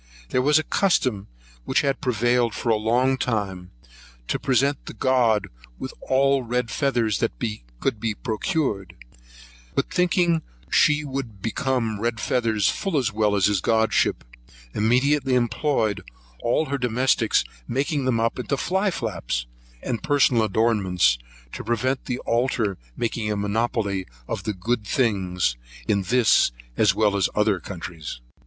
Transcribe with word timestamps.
There 0.29 0.41
was 0.41 0.57
a 0.57 0.63
custom 0.63 1.27
which 1.63 1.81
had 1.81 2.01
prevailed 2.01 2.55
for 2.55 2.69
a 2.69 2.75
long 2.75 3.19
time, 3.19 3.69
to 4.29 4.39
present 4.39 4.87
the 4.87 4.95
god 4.95 5.45
with 5.77 5.93
all 6.01 6.41
red 6.41 6.71
feathers 6.71 7.19
that 7.19 7.33
could 7.79 7.99
be 7.99 8.15
procured; 8.15 8.95
but 9.75 9.93
thinking 9.93 10.41
she 10.71 11.05
would 11.05 11.39
become 11.43 11.99
red 11.99 12.19
feathers 12.19 12.67
full 12.67 12.97
as 12.97 13.13
well 13.13 13.35
as 13.35 13.45
his 13.45 13.61
godship, 13.61 14.23
immediately 14.73 15.35
employed 15.35 16.01
all 16.41 16.65
her 16.65 16.79
domestics 16.79 17.43
making 17.67 18.05
them 18.05 18.19
up 18.19 18.39
into 18.39 18.57
fly 18.57 18.89
flaps, 18.89 19.45
and 19.83 19.97
other 19.99 20.07
personal 20.07 20.49
ornaments, 20.55 21.19
to 21.51 21.63
prevent 21.63 22.05
the 22.05 22.17
altar 22.25 22.79
making 22.97 23.31
a 23.31 23.37
monopoly 23.37 24.07
of 24.27 24.39
all 24.39 24.43
the 24.45 24.53
good 24.53 24.83
things, 24.83 25.55
in 25.87 26.01
this, 26.01 26.51
as 26.75 26.95
well 26.95 27.15
as 27.15 27.27
in 27.27 27.39
other 27.39 27.59
countries. 27.59 28.19